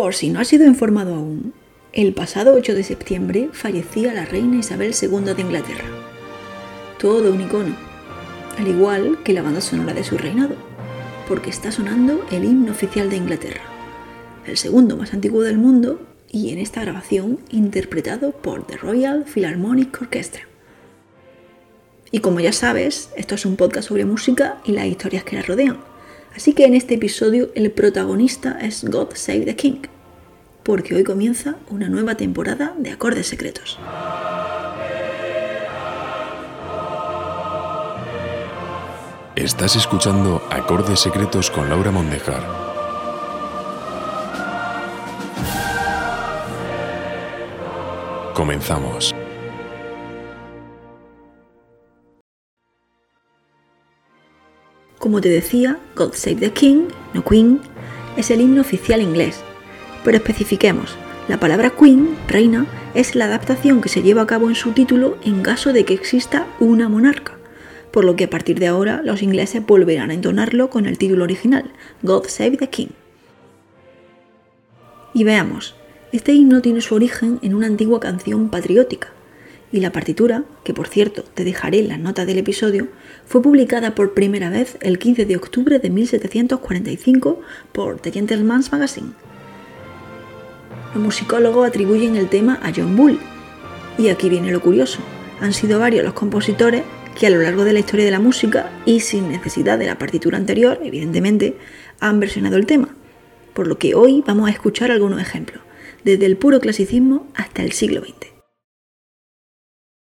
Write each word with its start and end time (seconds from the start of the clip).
Por 0.00 0.14
si 0.14 0.30
no 0.30 0.40
has 0.40 0.48
sido 0.48 0.64
informado 0.64 1.14
aún, 1.14 1.52
el 1.92 2.14
pasado 2.14 2.54
8 2.54 2.74
de 2.74 2.84
septiembre 2.84 3.50
fallecía 3.52 4.14
la 4.14 4.24
reina 4.24 4.56
Isabel 4.56 4.94
II 4.98 5.34
de 5.34 5.42
Inglaterra. 5.42 5.84
Todo 6.98 7.30
un 7.30 7.42
icono, 7.42 7.76
al 8.58 8.66
igual 8.66 9.18
que 9.22 9.34
la 9.34 9.42
banda 9.42 9.60
sonora 9.60 9.92
de 9.92 10.02
su 10.02 10.16
reinado, 10.16 10.56
porque 11.28 11.50
está 11.50 11.70
sonando 11.70 12.24
el 12.32 12.46
himno 12.46 12.72
oficial 12.72 13.10
de 13.10 13.16
Inglaterra, 13.16 13.60
el 14.46 14.56
segundo 14.56 14.96
más 14.96 15.12
antiguo 15.12 15.42
del 15.42 15.58
mundo 15.58 16.00
y 16.30 16.50
en 16.50 16.60
esta 16.60 16.80
grabación 16.80 17.38
interpretado 17.50 18.32
por 18.32 18.66
The 18.66 18.78
Royal 18.78 19.26
Philharmonic 19.26 20.00
Orchestra. 20.00 20.48
Y 22.10 22.20
como 22.20 22.40
ya 22.40 22.54
sabes, 22.54 23.10
esto 23.18 23.34
es 23.34 23.44
un 23.44 23.56
podcast 23.56 23.88
sobre 23.88 24.06
música 24.06 24.62
y 24.64 24.72
las 24.72 24.86
historias 24.86 25.24
que 25.24 25.36
la 25.36 25.42
rodean. 25.42 25.76
Así 26.34 26.54
que 26.54 26.64
en 26.64 26.72
este 26.72 26.94
episodio 26.94 27.50
el 27.54 27.70
protagonista 27.70 28.58
es 28.62 28.84
God 28.84 29.08
Save 29.14 29.40
the 29.40 29.56
King, 29.56 29.82
porque 30.62 30.94
hoy 30.94 31.04
comienza 31.04 31.56
una 31.68 31.88
nueva 31.88 32.16
temporada 32.16 32.74
de 32.78 32.90
Acordes 32.90 33.26
Secretos. 33.26 33.78
Estás 39.36 39.74
escuchando 39.76 40.42
Acordes 40.50 41.00
Secretos 41.00 41.50
con 41.50 41.68
Laura 41.70 41.90
Mondejar. 41.90 42.42
Comenzamos. 48.34 49.14
Como 54.98 55.22
te 55.22 55.30
decía, 55.30 55.78
God 55.96 56.12
Save 56.12 56.36
the 56.36 56.52
King, 56.52 56.88
no 57.14 57.24
Queen, 57.24 57.62
es 58.18 58.30
el 58.30 58.42
himno 58.42 58.60
oficial 58.60 59.00
inglés. 59.00 59.42
Pero 60.04 60.16
especifiquemos, 60.16 60.96
la 61.28 61.38
palabra 61.38 61.70
Queen, 61.70 62.16
reina, 62.26 62.66
es 62.94 63.14
la 63.14 63.26
adaptación 63.26 63.80
que 63.80 63.88
se 63.88 64.02
lleva 64.02 64.22
a 64.22 64.26
cabo 64.26 64.48
en 64.48 64.54
su 64.54 64.72
título 64.72 65.16
en 65.24 65.42
caso 65.42 65.72
de 65.72 65.84
que 65.84 65.94
exista 65.94 66.46
una 66.58 66.88
monarca, 66.88 67.36
por 67.92 68.04
lo 68.04 68.16
que 68.16 68.24
a 68.24 68.30
partir 68.30 68.58
de 68.58 68.66
ahora 68.66 69.02
los 69.04 69.22
ingleses 69.22 69.64
volverán 69.64 70.10
a 70.10 70.14
entonarlo 70.14 70.70
con 70.70 70.86
el 70.86 70.98
título 70.98 71.24
original, 71.24 71.70
God 72.02 72.26
Save 72.26 72.56
the 72.56 72.68
King. 72.68 72.88
Y 75.12 75.24
veamos, 75.24 75.74
este 76.12 76.32
himno 76.32 76.62
tiene 76.62 76.80
su 76.80 76.94
origen 76.94 77.38
en 77.42 77.54
una 77.54 77.66
antigua 77.66 78.00
canción 78.00 78.48
patriótica, 78.48 79.08
y 79.72 79.80
la 79.80 79.92
partitura, 79.92 80.42
que 80.64 80.74
por 80.74 80.88
cierto 80.88 81.22
te 81.22 81.44
dejaré 81.44 81.78
en 81.78 81.88
las 81.88 82.00
notas 82.00 82.26
del 82.26 82.38
episodio, 82.38 82.88
fue 83.26 83.40
publicada 83.40 83.94
por 83.94 84.14
primera 84.14 84.50
vez 84.50 84.76
el 84.80 84.98
15 84.98 85.26
de 85.26 85.36
octubre 85.36 85.78
de 85.78 85.90
1745 85.90 87.40
por 87.70 88.00
The 88.00 88.10
Gentleman's 88.10 88.72
Magazine. 88.72 89.12
Los 90.94 91.02
musicólogos 91.02 91.68
atribuyen 91.68 92.16
el 92.16 92.28
tema 92.28 92.58
a 92.62 92.72
John 92.74 92.96
Bull, 92.96 93.18
y 93.98 94.08
aquí 94.08 94.28
viene 94.28 94.50
lo 94.50 94.60
curioso, 94.60 95.00
han 95.40 95.52
sido 95.52 95.78
varios 95.78 96.04
los 96.04 96.14
compositores 96.14 96.82
que 97.18 97.26
a 97.26 97.30
lo 97.30 97.42
largo 97.42 97.64
de 97.64 97.72
la 97.72 97.80
historia 97.80 98.04
de 98.04 98.10
la 98.10 98.18
música 98.18 98.70
y 98.86 99.00
sin 99.00 99.28
necesidad 99.28 99.78
de 99.78 99.86
la 99.86 99.98
partitura 99.98 100.36
anterior, 100.36 100.80
evidentemente, 100.82 101.56
han 102.00 102.18
versionado 102.18 102.56
el 102.56 102.66
tema, 102.66 102.94
por 103.52 103.66
lo 103.66 103.78
que 103.78 103.94
hoy 103.94 104.22
vamos 104.26 104.48
a 104.48 104.52
escuchar 104.52 104.90
algunos 104.90 105.20
ejemplos 105.20 105.62
desde 106.04 106.26
el 106.26 106.36
puro 106.36 106.60
clasicismo 106.60 107.26
hasta 107.34 107.62
el 107.62 107.72
siglo 107.72 108.00
XX. 108.00 108.32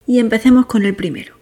Y 0.05 0.19
empecemos 0.19 0.65
con 0.65 0.85
el 0.85 0.95
primero. 0.95 1.35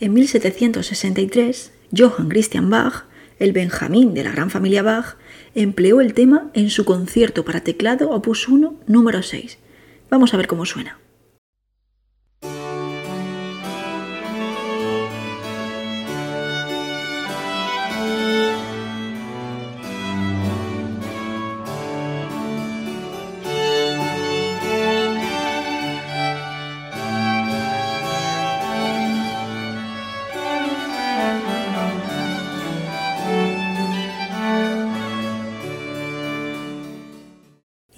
En 0.00 0.14
1763, 0.14 1.72
Johann 1.96 2.28
Christian 2.28 2.70
Bach, 2.70 3.04
el 3.40 3.52
Benjamín 3.52 4.14
de 4.14 4.22
la 4.22 4.30
gran 4.30 4.50
familia 4.50 4.84
Bach, 4.84 5.16
empleó 5.56 6.00
el 6.00 6.14
tema 6.14 6.50
en 6.54 6.70
su 6.70 6.84
concierto 6.84 7.44
para 7.44 7.62
teclado 7.62 8.10
Opus 8.10 8.46
1 8.46 8.76
número 8.86 9.22
6. 9.24 9.58
Vamos 10.10 10.32
a 10.32 10.36
ver 10.36 10.46
cómo 10.46 10.64
suena. 10.66 11.00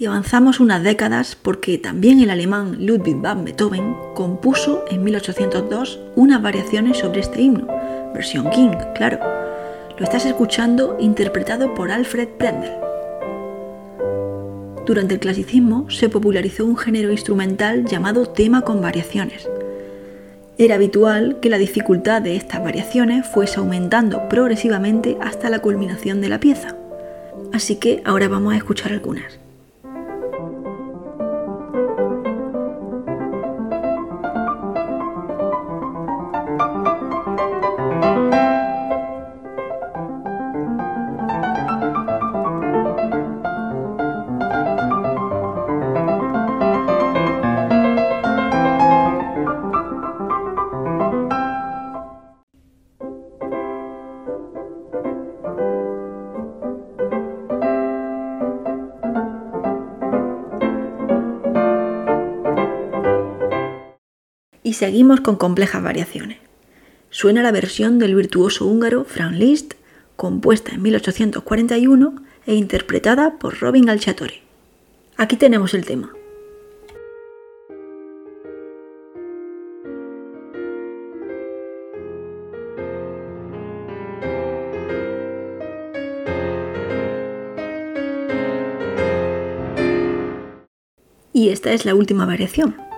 Y 0.03 0.05
avanzamos 0.05 0.59
unas 0.59 0.83
décadas 0.83 1.37
porque 1.41 1.77
también 1.77 2.19
el 2.19 2.29
alemán 2.29 2.75
Ludwig 2.85 3.21
van 3.21 3.45
Beethoven 3.45 3.95
compuso 4.15 4.83
en 4.91 5.01
1802 5.01 5.97
unas 6.17 6.41
variaciones 6.41 6.97
sobre 6.97 7.21
este 7.21 7.41
himno, 7.41 7.67
versión 8.13 8.49
King, 8.49 8.71
claro. 8.95 9.17
Lo 9.97 10.03
estás 10.03 10.25
escuchando 10.25 10.97
interpretado 10.99 11.73
por 11.73 11.89
Alfred 11.89 12.27
Brendel. 12.37 12.73
Durante 14.85 15.13
el 15.13 15.21
clasicismo 15.21 15.89
se 15.89 16.09
popularizó 16.09 16.65
un 16.65 16.75
género 16.75 17.09
instrumental 17.09 17.85
llamado 17.85 18.25
tema 18.25 18.63
con 18.63 18.81
variaciones. 18.81 19.47
Era 20.57 20.75
habitual 20.75 21.39
que 21.39 21.49
la 21.49 21.57
dificultad 21.57 22.21
de 22.21 22.35
estas 22.35 22.61
variaciones 22.61 23.25
fuese 23.25 23.61
aumentando 23.61 24.27
progresivamente 24.27 25.17
hasta 25.21 25.49
la 25.49 25.59
culminación 25.59 26.19
de 26.19 26.27
la 26.27 26.41
pieza. 26.41 26.75
Así 27.53 27.77
que 27.77 28.01
ahora 28.03 28.27
vamos 28.27 28.53
a 28.53 28.57
escuchar 28.57 28.91
algunas. 28.91 29.42
Y 64.73 64.75
seguimos 64.75 65.21
con 65.21 65.35
complejas 65.35 65.83
variaciones. 65.83 66.39
Suena 67.11 67.43
la 67.43 67.51
versión 67.51 67.99
del 67.99 68.15
virtuoso 68.15 68.65
húngaro 68.65 69.05
Franz 69.05 69.37
Liszt, 69.37 69.75
compuesta 70.15 70.71
en 70.71 70.81
1841 70.81 72.15
e 72.47 72.55
interpretada 72.55 73.37
por 73.37 73.59
Robin 73.59 73.87
Alciatore. 73.87 74.41
Aquí 75.15 75.35
tenemos 75.35 75.75
el 75.75 75.85
tema. 75.85 76.11
Y 91.31 91.49
esta 91.49 91.73
es 91.73 91.85
la 91.85 91.93
última 91.93 92.25
variación. 92.25 92.92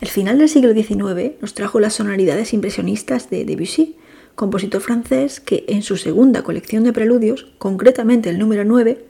El 0.00 0.06
final 0.06 0.38
del 0.38 0.48
siglo 0.48 0.72
XIX 0.72 1.32
nos 1.40 1.54
trajo 1.54 1.80
las 1.80 1.94
sonoridades 1.94 2.52
impresionistas 2.52 3.30
de 3.30 3.44
Debussy, 3.44 3.96
compositor 4.36 4.80
francés 4.80 5.40
que 5.40 5.64
en 5.66 5.82
su 5.82 5.96
segunda 5.96 6.42
colección 6.42 6.84
de 6.84 6.92
preludios, 6.92 7.48
concretamente 7.58 8.30
el 8.30 8.38
número 8.38 8.64
9, 8.64 9.04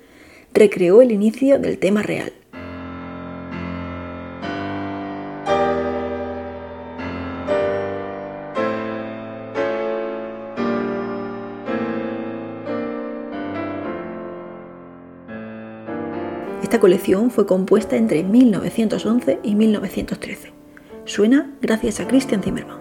recreó 0.55 1.03
el 1.03 1.13
inicio 1.13 1.59
del 1.59 1.77
tema 1.77 2.03
real. 2.03 2.33
Esta 16.63 16.81
colección 16.81 17.31
fue 17.31 17.47
compuesta 17.47 17.97
entre 17.97 18.23
1911 18.23 19.41
y 19.43 19.55
1913. 19.55 20.58
Suena 21.09 21.51
gracias 21.63 22.01
a 22.01 22.07
Christian 22.07 22.43
Zimmermann. 22.43 22.79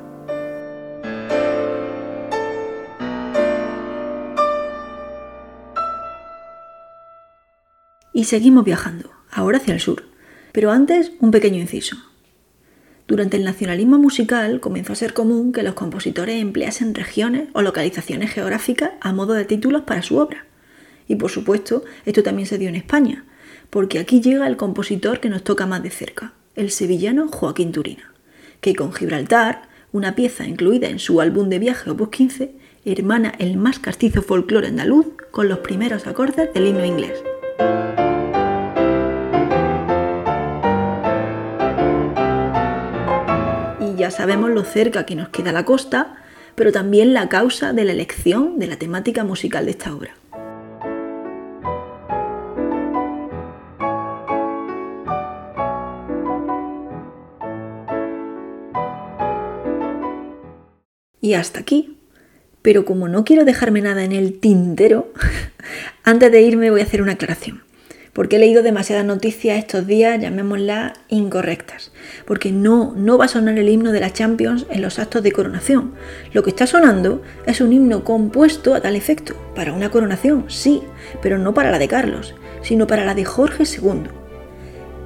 Y 8.11 8.25
seguimos 8.25 8.65
viajando, 8.65 9.11
ahora 9.31 9.59
hacia 9.59 9.73
el 9.73 9.79
sur. 9.79 10.03
Pero 10.51 10.71
antes, 10.71 11.13
un 11.21 11.31
pequeño 11.31 11.61
inciso. 11.61 11.95
Durante 13.07 13.37
el 13.37 13.45
nacionalismo 13.45 13.97
musical 13.97 14.59
comenzó 14.59 14.91
a 14.91 14.97
ser 14.97 15.13
común 15.13 15.53
que 15.53 15.63
los 15.63 15.75
compositores 15.75 16.41
empleasen 16.41 16.95
regiones 16.95 17.47
o 17.53 17.61
localizaciones 17.61 18.31
geográficas 18.31 18.91
a 18.99 19.13
modo 19.13 19.35
de 19.35 19.45
títulos 19.45 19.83
para 19.83 20.01
su 20.01 20.17
obra. 20.17 20.47
Y 21.07 21.15
por 21.15 21.31
supuesto, 21.31 21.85
esto 22.05 22.23
también 22.23 22.45
se 22.45 22.57
dio 22.57 22.67
en 22.67 22.75
España, 22.75 23.23
porque 23.69 23.99
aquí 23.99 24.19
llega 24.19 24.47
el 24.47 24.57
compositor 24.57 25.21
que 25.21 25.29
nos 25.29 25.45
toca 25.45 25.65
más 25.65 25.81
de 25.81 25.91
cerca, 25.91 26.33
el 26.55 26.71
sevillano 26.71 27.29
Joaquín 27.29 27.71
Turina, 27.71 28.16
que 28.61 28.75
con 28.75 28.93
Gibraltar, 28.93 29.69
una 29.91 30.15
pieza 30.15 30.45
incluida 30.45 30.89
en 30.89 30.99
su 30.99 31.21
álbum 31.21 31.49
de 31.49 31.59
viaje 31.59 31.89
Opus 31.89 32.09
15, 32.09 32.51
hermana 32.85 33.33
el 33.39 33.57
más 33.57 33.79
castizo 33.79 34.21
folclore 34.21 34.67
andaluz 34.67 35.07
con 35.31 35.49
los 35.49 35.59
primeros 35.59 36.07
acordes 36.07 36.53
del 36.53 36.67
himno 36.67 36.85
inglés. 36.85 37.23
ya 43.97 44.11
sabemos 44.11 44.51
lo 44.51 44.63
cerca 44.63 45.05
que 45.05 45.15
nos 45.15 45.29
queda 45.29 45.51
la 45.51 45.65
costa, 45.65 46.15
pero 46.55 46.71
también 46.71 47.13
la 47.13 47.27
causa 47.29 47.73
de 47.73 47.83
la 47.83 47.91
elección 47.91 48.59
de 48.59 48.67
la 48.67 48.77
temática 48.77 49.23
musical 49.23 49.65
de 49.65 49.71
esta 49.71 49.93
obra. 49.93 50.11
Y 61.21 61.33
hasta 61.33 61.59
aquí. 61.59 61.97
Pero 62.61 62.85
como 62.85 63.07
no 63.07 63.23
quiero 63.23 63.45
dejarme 63.45 63.81
nada 63.81 64.03
en 64.03 64.11
el 64.11 64.39
tintero, 64.39 65.13
antes 66.03 66.31
de 66.31 66.41
irme 66.41 66.71
voy 66.71 66.81
a 66.81 66.83
hacer 66.83 67.01
una 67.01 67.13
aclaración 67.13 67.67
porque 68.17 68.37
he 68.37 68.39
leído 68.39 68.63
demasiadas 68.63 69.05
noticias 69.05 69.59
estos 69.59 69.85
días, 69.85 70.19
llamémoslas 70.19 70.93
incorrectas, 71.07 71.91
porque 72.25 72.51
no, 72.51 72.95
no 72.97 73.19
va 73.19 73.25
a 73.25 73.27
sonar 73.27 73.59
el 73.59 73.69
himno 73.69 73.91
de 73.91 73.99
la 73.99 74.11
Champions 74.11 74.65
en 74.71 74.81
los 74.81 74.97
actos 74.97 75.21
de 75.21 75.31
coronación. 75.31 75.93
Lo 76.33 76.41
que 76.41 76.49
está 76.49 76.65
sonando 76.65 77.21
es 77.45 77.61
un 77.61 77.73
himno 77.73 78.03
compuesto 78.03 78.73
a 78.73 78.81
tal 78.81 78.95
efecto, 78.95 79.35
para 79.53 79.71
una 79.71 79.91
coronación, 79.91 80.45
sí, 80.47 80.81
pero 81.21 81.37
no 81.37 81.53
para 81.53 81.69
la 81.69 81.77
de 81.77 81.87
Carlos, 81.87 82.33
sino 82.63 82.87
para 82.87 83.05
la 83.05 83.13
de 83.13 83.23
Jorge 83.23 83.65
II. 83.65 84.09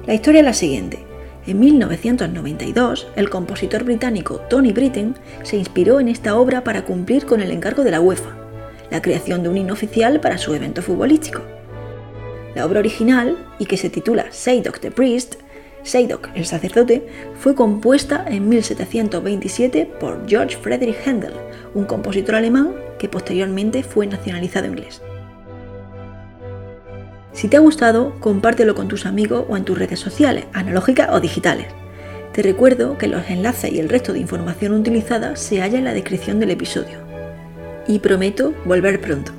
La 0.06 0.14
historia 0.14 0.40
es 0.40 0.46
la 0.46 0.54
siguiente. 0.54 1.11
En 1.44 1.58
1992, 1.58 3.08
el 3.16 3.28
compositor 3.28 3.82
británico 3.82 4.40
Tony 4.48 4.72
Britten 4.72 5.16
se 5.42 5.56
inspiró 5.56 5.98
en 5.98 6.06
esta 6.06 6.36
obra 6.36 6.62
para 6.62 6.84
cumplir 6.84 7.26
con 7.26 7.40
el 7.40 7.50
encargo 7.50 7.82
de 7.82 7.90
la 7.90 8.00
UEFA, 8.00 8.36
la 8.92 9.02
creación 9.02 9.42
de 9.42 9.48
un 9.48 9.56
himno 9.56 9.72
oficial 9.72 10.20
para 10.20 10.38
su 10.38 10.54
evento 10.54 10.82
futbolístico. 10.82 11.42
La 12.54 12.64
obra 12.64 12.78
original, 12.78 13.36
y 13.58 13.66
que 13.66 13.76
se 13.76 13.90
titula 13.90 14.26
Seydok 14.30 14.78
the 14.78 14.92
Priest, 14.92 15.34
Seydok 15.82 16.28
el 16.36 16.46
sacerdote, 16.46 17.08
fue 17.40 17.56
compuesta 17.56 18.24
en 18.28 18.48
1727 18.48 19.86
por 19.98 20.28
George 20.28 20.56
Friedrich 20.56 20.96
Händel, 21.04 21.32
un 21.74 21.86
compositor 21.86 22.36
alemán 22.36 22.72
que 23.00 23.08
posteriormente 23.08 23.82
fue 23.82 24.06
nacionalizado 24.06 24.68
inglés. 24.68 25.02
Si 27.32 27.48
te 27.48 27.56
ha 27.56 27.60
gustado, 27.60 28.18
compártelo 28.20 28.74
con 28.74 28.88
tus 28.88 29.06
amigos 29.06 29.46
o 29.48 29.56
en 29.56 29.64
tus 29.64 29.78
redes 29.78 29.98
sociales, 29.98 30.44
analógicas 30.52 31.08
o 31.12 31.20
digitales. 31.20 31.66
Te 32.32 32.42
recuerdo 32.42 32.98
que 32.98 33.08
los 33.08 33.28
enlaces 33.28 33.72
y 33.72 33.78
el 33.78 33.88
resto 33.88 34.12
de 34.12 34.20
información 34.20 34.72
utilizada 34.72 35.36
se 35.36 35.60
halla 35.60 35.78
en 35.78 35.84
la 35.84 35.94
descripción 35.94 36.40
del 36.40 36.50
episodio. 36.50 36.98
Y 37.86 37.98
prometo 37.98 38.54
volver 38.64 39.00
pronto. 39.00 39.32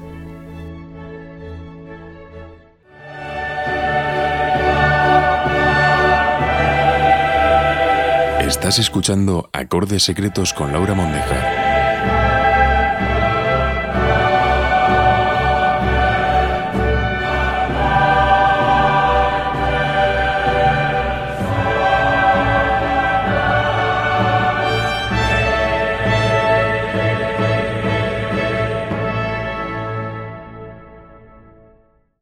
Estás 8.41 8.79
escuchando 8.79 9.49
Acordes 9.53 10.03
Secretos 10.03 10.53
con 10.53 10.71
Laura 10.71 10.93
Mondejar. 10.93 11.72